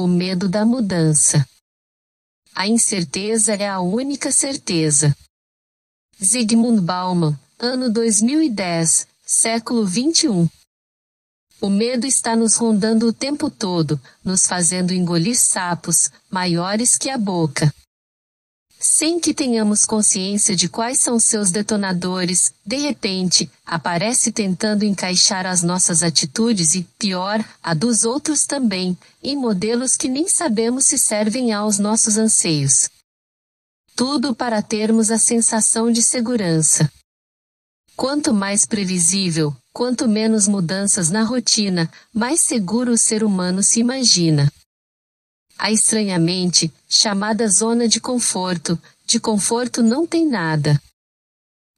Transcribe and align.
O 0.00 0.06
medo 0.06 0.48
da 0.48 0.64
mudança. 0.64 1.44
A 2.54 2.68
incerteza 2.68 3.54
é 3.54 3.68
a 3.68 3.80
única 3.80 4.30
certeza. 4.30 5.12
Zygmunt 6.22 6.80
Bauman, 6.80 7.36
ano 7.58 7.92
2010, 7.92 9.08
século 9.26 9.84
21. 9.84 10.48
O 11.60 11.68
medo 11.68 12.06
está 12.06 12.36
nos 12.36 12.54
rondando 12.54 13.08
o 13.08 13.12
tempo 13.12 13.50
todo, 13.50 14.00
nos 14.22 14.46
fazendo 14.46 14.94
engolir 14.94 15.36
sapos, 15.36 16.12
maiores 16.30 16.96
que 16.96 17.10
a 17.10 17.18
boca. 17.18 17.74
Sem 18.80 19.18
que 19.18 19.34
tenhamos 19.34 19.84
consciência 19.84 20.54
de 20.54 20.68
quais 20.68 21.00
são 21.00 21.18
seus 21.18 21.50
detonadores, 21.50 22.54
de 22.64 22.76
repente, 22.76 23.50
aparece 23.66 24.30
tentando 24.30 24.84
encaixar 24.84 25.46
as 25.46 25.64
nossas 25.64 26.04
atitudes 26.04 26.76
e, 26.76 26.86
pior, 26.96 27.44
a 27.60 27.74
dos 27.74 28.04
outros 28.04 28.46
também, 28.46 28.96
em 29.20 29.36
modelos 29.36 29.96
que 29.96 30.08
nem 30.08 30.28
sabemos 30.28 30.84
se 30.84 30.96
servem 30.96 31.52
aos 31.52 31.80
nossos 31.80 32.16
anseios. 32.16 32.88
Tudo 33.96 34.32
para 34.32 34.62
termos 34.62 35.10
a 35.10 35.18
sensação 35.18 35.90
de 35.90 36.00
segurança. 36.00 36.88
Quanto 37.96 38.32
mais 38.32 38.64
previsível, 38.64 39.52
quanto 39.72 40.06
menos 40.06 40.46
mudanças 40.46 41.10
na 41.10 41.24
rotina, 41.24 41.90
mais 42.14 42.38
seguro 42.42 42.92
o 42.92 42.96
ser 42.96 43.24
humano 43.24 43.60
se 43.60 43.80
imagina. 43.80 44.48
A 45.58 45.72
estranhamente, 45.72 46.72
chamada 46.88 47.48
zona 47.48 47.88
de 47.88 48.00
conforto, 48.00 48.80
de 49.04 49.18
conforto 49.18 49.82
não 49.82 50.06
tem 50.06 50.24
nada. 50.26 50.80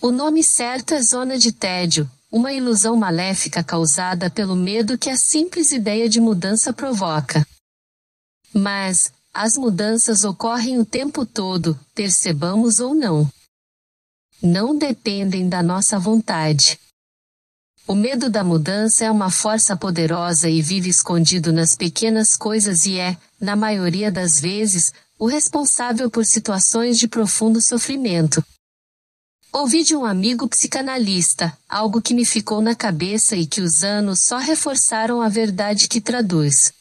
O 0.00 0.10
nome 0.10 0.44
certo 0.44 0.92
é 0.92 1.00
zona 1.00 1.38
de 1.38 1.52
tédio, 1.52 2.10
uma 2.30 2.52
ilusão 2.52 2.96
maléfica 2.96 3.64
causada 3.64 4.28
pelo 4.28 4.54
medo 4.54 4.98
que 4.98 5.08
a 5.08 5.16
simples 5.16 5.72
ideia 5.72 6.08
de 6.08 6.20
mudança 6.20 6.72
provoca. 6.72 7.46
Mas, 8.52 9.10
as 9.32 9.56
mudanças 9.56 10.24
ocorrem 10.24 10.78
o 10.78 10.84
tempo 10.84 11.24
todo, 11.24 11.78
percebamos 11.94 12.78
ou 12.78 12.94
não. 12.94 13.30
Não 14.42 14.76
dependem 14.76 15.48
da 15.48 15.62
nossa 15.62 15.98
vontade. 15.98 16.78
O 17.86 17.94
medo 17.96 18.30
da 18.30 18.44
mudança 18.44 19.04
é 19.04 19.10
uma 19.10 19.30
força 19.30 19.76
poderosa 19.76 20.48
e 20.48 20.62
vive 20.62 20.88
escondido 20.88 21.52
nas 21.52 21.74
pequenas 21.74 22.36
coisas 22.36 22.86
e 22.86 22.96
é, 22.96 23.16
na 23.40 23.56
maioria 23.56 24.10
das 24.10 24.40
vezes, 24.40 24.92
o 25.18 25.26
responsável 25.26 26.08
por 26.08 26.24
situações 26.24 26.96
de 26.96 27.08
profundo 27.08 27.60
sofrimento. 27.60 28.42
Ouvi 29.52 29.82
de 29.82 29.96
um 29.96 30.04
amigo 30.04 30.48
psicanalista, 30.48 31.56
algo 31.68 32.00
que 32.00 32.14
me 32.14 32.24
ficou 32.24 32.62
na 32.62 32.74
cabeça 32.74 33.36
e 33.36 33.46
que 33.46 33.60
os 33.60 33.82
anos 33.82 34.20
só 34.20 34.38
reforçaram 34.38 35.20
a 35.20 35.28
verdade 35.28 35.88
que 35.88 36.00
traduz. 36.00 36.72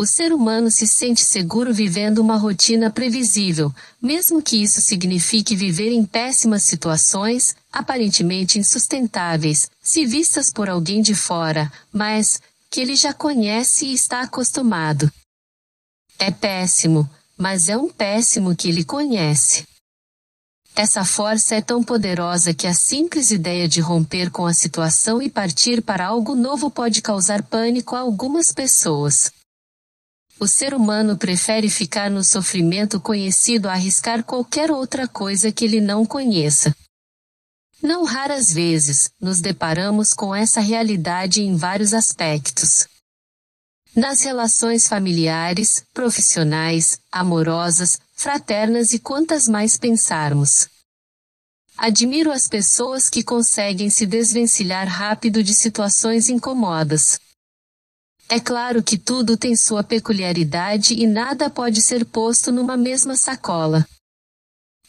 O 0.00 0.06
ser 0.06 0.32
humano 0.32 0.70
se 0.70 0.86
sente 0.86 1.24
seguro 1.24 1.74
vivendo 1.74 2.20
uma 2.20 2.36
rotina 2.36 2.88
previsível, 2.88 3.74
mesmo 4.00 4.40
que 4.40 4.62
isso 4.62 4.80
signifique 4.80 5.56
viver 5.56 5.90
em 5.90 6.04
péssimas 6.04 6.62
situações, 6.62 7.56
aparentemente 7.72 8.60
insustentáveis, 8.60 9.68
se 9.82 10.06
vistas 10.06 10.50
por 10.50 10.70
alguém 10.70 11.02
de 11.02 11.16
fora, 11.16 11.72
mas 11.92 12.40
que 12.70 12.80
ele 12.80 12.94
já 12.94 13.12
conhece 13.12 13.86
e 13.86 13.92
está 13.92 14.20
acostumado. 14.20 15.10
É 16.16 16.30
péssimo, 16.30 17.10
mas 17.36 17.68
é 17.68 17.76
um 17.76 17.88
péssimo 17.88 18.54
que 18.54 18.68
ele 18.68 18.84
conhece. 18.84 19.66
Essa 20.76 21.04
força 21.04 21.56
é 21.56 21.60
tão 21.60 21.82
poderosa 21.82 22.54
que 22.54 22.68
a 22.68 22.72
simples 22.72 23.32
ideia 23.32 23.66
de 23.66 23.80
romper 23.80 24.30
com 24.30 24.46
a 24.46 24.54
situação 24.54 25.20
e 25.20 25.28
partir 25.28 25.82
para 25.82 26.06
algo 26.06 26.36
novo 26.36 26.70
pode 26.70 27.02
causar 27.02 27.42
pânico 27.42 27.96
a 27.96 27.98
algumas 27.98 28.52
pessoas. 28.52 29.32
O 30.40 30.46
ser 30.46 30.72
humano 30.72 31.18
prefere 31.18 31.68
ficar 31.68 32.08
no 32.08 32.22
sofrimento 32.22 33.00
conhecido 33.00 33.68
a 33.68 33.72
arriscar 33.72 34.22
qualquer 34.22 34.70
outra 34.70 35.08
coisa 35.08 35.50
que 35.50 35.64
ele 35.64 35.80
não 35.80 36.06
conheça. 36.06 36.72
Não 37.82 38.04
raras 38.04 38.52
vezes, 38.52 39.10
nos 39.20 39.40
deparamos 39.40 40.14
com 40.14 40.32
essa 40.34 40.60
realidade 40.60 41.42
em 41.42 41.56
vários 41.56 41.92
aspectos. 41.92 42.86
Nas 43.96 44.22
relações 44.22 44.86
familiares, 44.86 45.84
profissionais, 45.92 47.00
amorosas, 47.10 47.98
fraternas 48.14 48.92
e 48.92 48.98
quantas 49.00 49.48
mais 49.48 49.76
pensarmos. 49.76 50.68
Admiro 51.76 52.30
as 52.30 52.46
pessoas 52.46 53.10
que 53.10 53.24
conseguem 53.24 53.90
se 53.90 54.06
desvencilhar 54.06 54.86
rápido 54.86 55.42
de 55.42 55.54
situações 55.54 56.28
incômodas. 56.28 57.20
É 58.30 58.38
claro 58.38 58.82
que 58.82 58.98
tudo 58.98 59.38
tem 59.38 59.56
sua 59.56 59.82
peculiaridade 59.82 60.92
e 60.92 61.06
nada 61.06 61.48
pode 61.48 61.80
ser 61.80 62.04
posto 62.04 62.52
numa 62.52 62.76
mesma 62.76 63.16
sacola. 63.16 63.88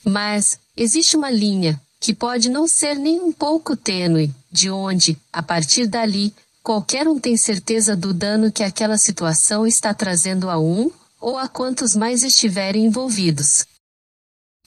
Mas, 0.03 0.59
existe 0.75 1.16
uma 1.16 1.31
linha, 1.31 1.79
que 2.01 2.13
pode 2.13 2.50
não 2.50 2.67
ser 2.67 2.95
nem 2.95 3.19
um 3.22 3.31
pouco 3.31 3.77
tênue, 3.77 4.33
de 4.51 4.69
onde, 4.69 5.17
a 5.31 5.41
partir 5.41 5.88
dali, 5.88 6.33
qualquer 6.61 7.07
um 7.07 7.17
tem 7.17 7.38
certeza 7.38 7.95
do 7.95 8.13
dano 8.13 8.51
que 8.51 8.63
aquela 8.63 8.97
situação 8.97 9.66
está 9.66 9.94
trazendo 9.94 10.50
a 10.50 10.59
um, 10.59 10.91
ou 11.19 11.38
a 11.38 11.47
quantos 11.47 11.95
mais 11.95 12.23
estiverem 12.23 12.85
envolvidos. 12.85 13.66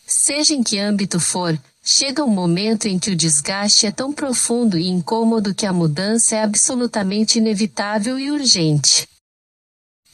Seja 0.07 0.55
em 0.55 0.63
que 0.63 0.79
âmbito 0.79 1.21
for, 1.21 1.59
Chega 1.85 2.25
um 2.25 2.31
momento 2.31 2.87
em 2.87 2.97
que 2.97 3.11
o 3.11 3.17
desgaste 3.17 3.87
é 3.87 3.91
tão 3.91 4.13
profundo 4.13 4.79
e 4.79 4.87
incômodo 4.87 5.53
que 5.53 5.67
a 5.67 5.73
mudança 5.73 6.37
é 6.37 6.43
absolutamente 6.43 7.39
inevitável 7.39 8.21
e 8.21 8.31
urgente. 8.31 9.09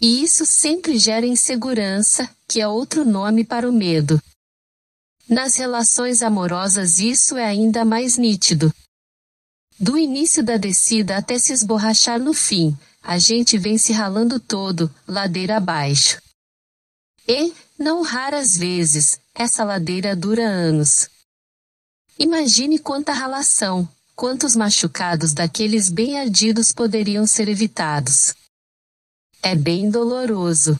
E 0.01 0.23
isso 0.23 0.47
sempre 0.47 0.97
gera 0.99 1.27
insegurança, 1.27 2.29
que 2.49 2.61
é 2.61 2.67
outro 2.67 3.05
nome 3.05 3.45
para 3.45 3.69
o 3.69 3.73
medo. 3.73 4.19
Nas 5.29 5.57
relações 5.57 6.23
amorosas 6.23 7.01
isso 7.01 7.37
é 7.37 7.45
ainda 7.45 7.85
mais 7.85 8.17
nítido. 8.17 8.73
Do 9.79 9.99
início 9.99 10.43
da 10.43 10.57
descida 10.57 11.19
até 11.19 11.39
se 11.39 11.53
esborrachar 11.53 12.19
no 12.19 12.33
fim, 12.33 12.75
a 13.03 13.19
gente 13.19 13.59
vem 13.59 13.77
se 13.77 13.93
ralando 13.93 14.41
todo, 14.41 14.91
ladeira 15.07 15.59
abaixo. 15.59 16.19
E, 17.29 17.53
não 17.79 18.01
raras 18.03 18.57
vezes, 18.57 19.21
essa 19.35 19.65
ladeira 19.65 20.17
dura 20.17 20.49
anos. 20.49 21.11
Imagine 22.21 22.81
quanta 22.81 23.13
ralação, 23.13 23.89
quantos 24.17 24.57
machucados 24.57 25.33
daqueles 25.33 25.89
bem 25.89 26.19
ardidos 26.19 26.73
poderiam 26.73 27.25
ser 27.29 27.49
evitados. 27.49 28.35
É 29.41 29.55
bem 29.55 29.89
doloroso. 29.89 30.77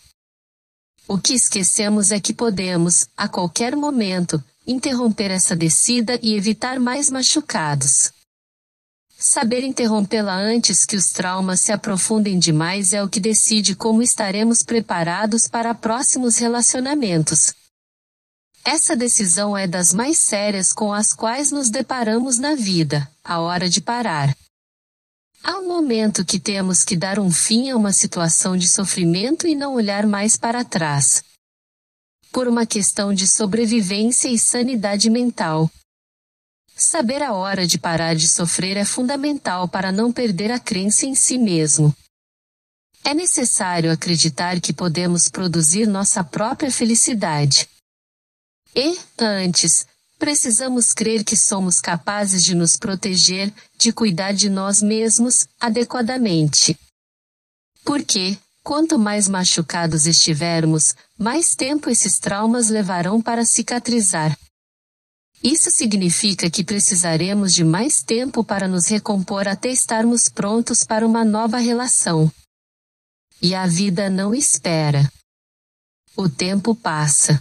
O 1.07 1.17
que 1.17 1.35
esquecemos 1.35 2.11
é 2.11 2.19
que 2.19 2.35
podemos, 2.35 3.07
a 3.17 3.29
qualquer 3.29 3.77
momento, 3.77 4.43
interromper 4.67 5.31
essa 5.31 5.55
descida 5.55 6.19
e 6.21 6.35
evitar 6.35 6.81
mais 6.81 7.09
machucados. 7.09 8.11
Saber 9.17 9.63
interrompê-la 9.63 10.35
antes 10.35 10.85
que 10.85 10.97
os 10.97 11.13
traumas 11.13 11.61
se 11.61 11.71
aprofundem 11.71 12.37
demais 12.37 12.93
é 12.93 13.01
o 13.01 13.09
que 13.09 13.21
decide 13.21 13.77
como 13.77 14.03
estaremos 14.03 14.65
preparados 14.65 15.47
para 15.47 15.73
próximos 15.73 16.37
relacionamentos. 16.37 17.55
Essa 18.71 18.95
decisão 18.95 19.57
é 19.57 19.67
das 19.67 19.95
mais 19.95 20.19
sérias 20.19 20.75
com 20.75 20.93
as 20.93 21.15
quais 21.15 21.51
nos 21.51 21.71
deparamos 21.71 22.39
na 22.39 22.55
vida, 22.55 23.11
a 23.25 23.41
hora 23.41 23.67
de 23.67 23.81
parar. 23.81 24.37
Há 25.43 25.57
um 25.57 25.67
momento 25.67 26.23
que 26.23 26.39
temos 26.39 26.85
que 26.85 26.95
dar 26.95 27.19
um 27.19 27.31
fim 27.31 27.71
a 27.71 27.77
uma 27.79 27.95
situação 27.95 28.59
de 28.59 28.69
sofrimento 28.69 29.47
e 29.47 29.55
não 29.55 29.73
olhar 29.73 30.07
mais 30.07 30.37
para 30.37 30.67
trás. 30.67 31.25
Por 32.31 32.47
uma 32.47 32.67
questão 32.67 33.15
de 33.15 33.27
sobrevivência 33.27 34.29
e 34.29 34.39
sanidade 34.39 35.09
mental. 35.09 35.71
Saber 36.77 37.23
a 37.23 37.33
hora 37.33 37.67
de 37.67 37.79
parar 37.79 38.15
de 38.15 38.29
sofrer 38.29 38.77
é 38.77 38.85
fundamental 38.85 39.67
para 39.67 39.91
não 39.91 40.13
perder 40.13 40.53
a 40.53 40.59
crença 40.59 41.07
em 41.07 41.15
si 41.15 41.39
mesmo. 41.39 41.97
É 43.03 43.15
necessário 43.15 43.91
acreditar 43.91 44.61
que 44.61 44.75
podemos 44.75 45.31
produzir 45.31 45.87
nossa 45.87 46.23
própria 46.23 46.71
felicidade. 46.71 47.67
E, 48.75 48.99
antes, 49.19 49.87
precisamos 50.19 50.93
crer 50.93 51.25
que 51.25 51.37
somos 51.37 51.81
capazes 51.81 52.45
de 52.45 52.55
nos 52.55 52.77
proteger, 52.77 53.53
de 53.77 53.93
cuidar 53.93 54.33
de 54.33 54.49
nós 54.49 54.83
mesmos, 54.83 55.47
adequadamente. 55.61 56.79
Porque, 57.85 58.39
quanto 58.63 58.99
mais 58.99 59.29
machucados 59.29 60.07
estivermos, 60.07 60.95
mais 61.19 61.55
tempo 61.55 61.89
esses 61.89 62.19
traumas 62.19 62.69
levarão 62.69 63.23
para 63.23 63.45
cicatrizar. 63.45 64.37
Isso 65.43 65.71
significa 65.71 66.51
que 66.51 66.65
precisaremos 66.65 67.55
de 67.55 67.63
mais 67.63 68.03
tempo 68.03 68.43
para 68.43 68.67
nos 68.67 68.87
recompor 68.89 69.47
até 69.47 69.69
estarmos 69.69 70.29
prontos 70.29 70.83
para 70.83 71.07
uma 71.07 71.25
nova 71.25 71.59
relação. 71.59 72.31
E 73.41 73.55
a 73.55 73.67
vida 73.67 74.11
não 74.11 74.35
espera. 74.35 75.11
O 76.17 76.29
tempo 76.29 76.75
passa. 76.75 77.41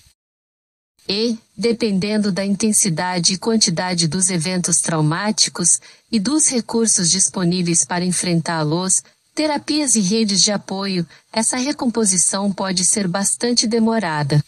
E, 1.09 1.37
dependendo 1.57 2.31
da 2.31 2.45
intensidade 2.45 3.33
e 3.33 3.37
quantidade 3.37 4.07
dos 4.07 4.29
eventos 4.29 4.81
traumáticos 4.81 5.79
e 6.11 6.19
dos 6.19 6.49
recursos 6.49 7.09
disponíveis 7.09 7.85
para 7.85 8.03
enfrentá-los, 8.03 9.01
terapias 9.33 9.95
e 9.95 10.01
redes 10.01 10.41
de 10.41 10.51
apoio, 10.51 11.07
essa 11.31 11.55
recomposição 11.55 12.51
pode 12.51 12.83
ser 12.83 13.07
bastante 13.07 13.65
demorada. 13.65 14.43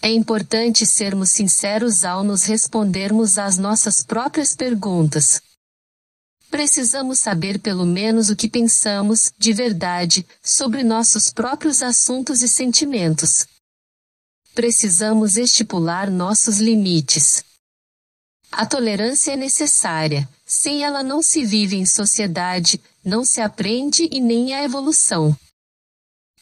É 0.00 0.10
importante 0.10 0.86
sermos 0.86 1.32
sinceros 1.32 2.04
ao 2.04 2.22
nos 2.22 2.44
respondermos 2.44 3.36
às 3.36 3.58
nossas 3.58 4.00
próprias 4.00 4.54
perguntas. 4.54 5.40
Precisamos 6.48 7.18
saber 7.18 7.58
pelo 7.58 7.84
menos 7.84 8.30
o 8.30 8.36
que 8.36 8.48
pensamos, 8.48 9.32
de 9.36 9.52
verdade, 9.52 10.24
sobre 10.42 10.84
nossos 10.84 11.30
próprios 11.30 11.82
assuntos 11.82 12.42
e 12.42 12.48
sentimentos. 12.48 13.44
Precisamos 14.58 15.36
estipular 15.36 16.10
nossos 16.10 16.58
limites. 16.58 17.44
A 18.50 18.66
tolerância 18.66 19.30
é 19.30 19.36
necessária, 19.36 20.28
sem 20.44 20.82
ela 20.82 21.00
não 21.00 21.22
se 21.22 21.44
vive 21.44 21.76
em 21.76 21.86
sociedade, 21.86 22.80
não 23.04 23.24
se 23.24 23.40
aprende 23.40 24.08
e 24.10 24.20
nem 24.20 24.52
há 24.52 24.64
evolução. 24.64 25.32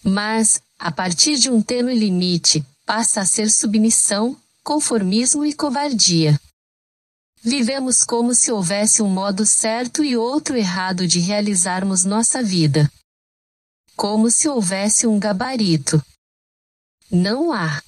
Mas, 0.03 0.63
a 0.79 0.91
partir 0.91 1.37
de 1.37 1.51
um 1.51 1.61
tênue 1.61 1.95
limite, 1.95 2.65
passa 2.87 3.21
a 3.21 3.27
ser 3.27 3.51
submissão, 3.51 4.35
conformismo 4.65 5.45
e 5.45 5.53
covardia. 5.53 6.41
Vivemos 7.43 8.03
como 8.03 8.35
se 8.35 8.51
houvesse 8.51 9.03
um 9.03 9.11
modo 9.11 9.45
certo 9.45 10.03
e 10.03 10.17
outro 10.17 10.57
errado 10.57 11.07
de 11.07 11.19
realizarmos 11.19 12.07
nossa 12.07 12.43
vida. 12.43 12.91
Como 13.95 14.31
se 14.31 14.49
houvesse 14.49 15.07
um 15.07 15.19
gabarito. 15.19 16.03
Não 17.11 17.53
há. 17.53 17.83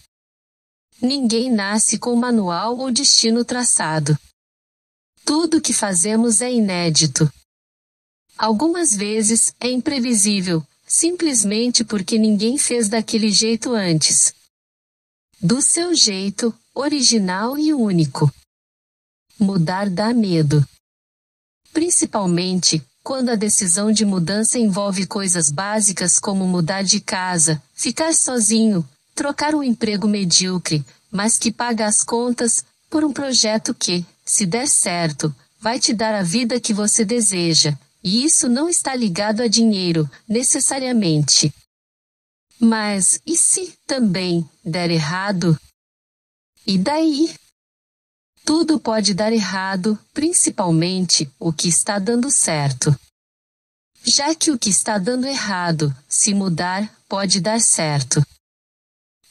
Ninguém 1.00 1.50
nasce 1.50 1.98
com 1.98 2.16
manual 2.16 2.76
ou 2.76 2.90
destino 2.90 3.44
traçado. 3.44 4.18
Tudo 5.24 5.60
que 5.60 5.72
fazemos 5.72 6.40
é 6.40 6.52
inédito. 6.52 7.30
Algumas 8.36 8.96
vezes 8.96 9.54
é 9.60 9.70
imprevisível, 9.70 10.66
simplesmente 10.86 11.84
porque 11.84 12.18
ninguém 12.18 12.58
fez 12.58 12.88
daquele 12.88 13.30
jeito 13.30 13.72
antes. 13.72 14.34
Do 15.40 15.62
seu 15.62 15.94
jeito, 15.94 16.52
original 16.74 17.56
e 17.56 17.72
único. 17.72 18.32
Mudar 19.38 19.88
dá 19.88 20.12
medo. 20.12 20.66
Principalmente, 21.72 22.82
quando 23.04 23.28
a 23.28 23.36
decisão 23.36 23.92
de 23.92 24.04
mudança 24.04 24.58
envolve 24.58 25.06
coisas 25.06 25.48
básicas 25.48 26.18
como 26.18 26.46
mudar 26.46 26.82
de 26.82 27.00
casa, 27.00 27.62
ficar 27.72 28.12
sozinho, 28.14 28.88
trocar 29.18 29.52
um 29.52 29.64
emprego 29.64 30.06
medíocre, 30.06 30.84
mas 31.10 31.36
que 31.36 31.50
paga 31.50 31.86
as 31.86 32.04
contas, 32.04 32.64
por 32.88 33.02
um 33.02 33.12
projeto 33.12 33.74
que, 33.74 34.06
se 34.24 34.46
der 34.46 34.68
certo, 34.68 35.34
vai 35.58 35.80
te 35.80 35.92
dar 35.92 36.14
a 36.14 36.22
vida 36.22 36.60
que 36.60 36.72
você 36.72 37.04
deseja, 37.04 37.76
e 38.02 38.24
isso 38.24 38.48
não 38.48 38.68
está 38.68 38.94
ligado 38.94 39.42
a 39.42 39.48
dinheiro, 39.48 40.08
necessariamente. 40.28 41.52
Mas, 42.60 43.20
e 43.26 43.36
se 43.36 43.74
também 43.88 44.48
der 44.64 44.88
errado? 44.88 45.58
E 46.64 46.78
daí? 46.78 47.34
Tudo 48.44 48.78
pode 48.78 49.14
dar 49.14 49.32
errado, 49.32 49.98
principalmente 50.14 51.28
o 51.40 51.52
que 51.52 51.66
está 51.66 51.98
dando 51.98 52.30
certo. 52.30 52.96
Já 54.04 54.32
que 54.32 54.52
o 54.52 54.58
que 54.58 54.70
está 54.70 54.96
dando 54.96 55.26
errado, 55.26 55.92
se 56.08 56.32
mudar, 56.32 56.88
pode 57.08 57.40
dar 57.40 57.60
certo. 57.60 58.24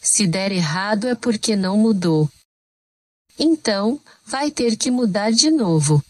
Se 0.02 0.28
der 0.28 0.52
errado 0.52 1.08
é 1.08 1.16
porque 1.16 1.56
não 1.56 1.78
mudou. 1.78 2.30
Então, 3.38 4.02
vai 4.26 4.50
ter 4.50 4.76
que 4.76 4.90
mudar 4.90 5.32
de 5.32 5.52
novo. 5.52 6.04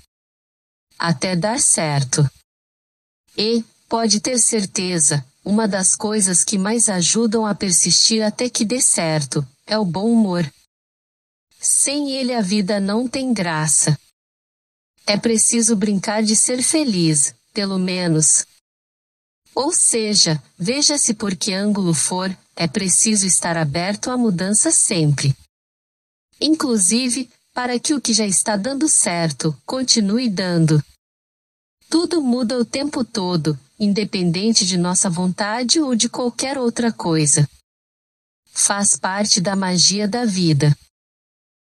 Até 0.98 1.36
dar 1.36 1.60
certo. 1.60 2.28
E, 3.38 3.64
pode 3.88 4.20
ter 4.20 4.40
certeza, 4.40 5.26
uma 5.44 5.68
das 5.68 5.96
coisas 5.96 6.44
que 6.44 6.58
mais 6.58 6.90
ajudam 6.90 7.46
a 7.46 7.54
persistir 7.54 8.24
até 8.24 8.50
que 8.50 8.66
dê 8.66 8.82
certo 8.82 9.46
é 9.66 9.78
o 9.78 9.86
bom 9.86 10.12
humor. 10.12 10.50
Sem 11.60 12.12
ele 12.12 12.34
a 12.34 12.42
vida 12.42 12.80
não 12.80 13.08
tem 13.08 13.34
graça. 13.34 13.98
É 15.06 15.18
preciso 15.18 15.76
brincar 15.76 16.24
de 16.24 16.36
ser 16.36 16.62
feliz, 16.62 17.34
pelo 17.54 17.78
menos. 17.78 18.46
Ou 19.58 19.74
seja, 19.74 20.40
veja-se 20.56 21.16
por 21.16 21.36
que 21.36 21.52
ângulo 21.52 21.92
for, 21.92 22.30
é 22.56 22.68
preciso 22.68 23.26
estar 23.26 23.58
aberto 23.58 24.12
à 24.12 24.16
mudança 24.16 24.70
sempre. 24.70 25.36
Inclusive, 26.40 27.28
para 27.56 27.80
que 27.80 27.96
o 27.96 28.00
que 28.00 28.14
já 28.14 28.28
está 28.28 28.56
dando 28.56 28.88
certo 28.88 29.60
continue 29.66 30.30
dando. 30.30 30.80
Tudo 31.90 32.22
muda 32.22 32.56
o 32.56 32.64
tempo 32.64 33.04
todo, 33.04 33.60
independente 33.80 34.64
de 34.64 34.78
nossa 34.78 35.10
vontade 35.10 35.82
ou 35.82 35.96
de 35.96 36.08
qualquer 36.08 36.60
outra 36.60 36.92
coisa. 36.92 37.50
Faz 38.52 38.96
parte 38.96 39.42
da 39.42 39.56
magia 39.56 40.08
da 40.08 40.24
vida. 40.24 40.78